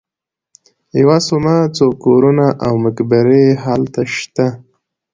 [1.01, 4.47] یوه صومعه، څو کورونه او مقبرې هلته شته.